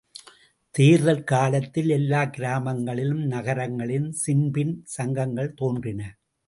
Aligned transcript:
தேர்தல் 0.75 1.23
காலத்தில் 1.23 1.89
எல்லாக் 1.89 2.33
கிராமங்களிலும் 2.33 3.23
நகரங்களிலும் 3.27 4.11
ஸின்பின் 4.25 4.75
சங்கங்கள் 4.97 5.53
தோன்றின. 5.53 6.01